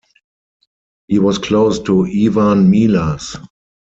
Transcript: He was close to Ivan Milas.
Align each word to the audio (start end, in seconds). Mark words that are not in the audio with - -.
He 1.09 1.19
was 1.19 1.37
close 1.37 1.77
to 1.81 2.05
Ivan 2.07 2.71
Milas. 2.71 3.37